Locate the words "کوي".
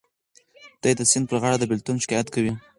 2.33-2.53